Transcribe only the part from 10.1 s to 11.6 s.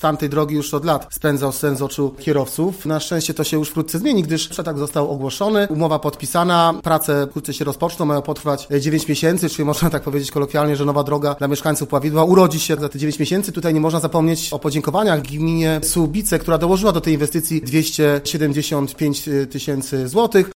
kolokwialnie, że nowa droga dla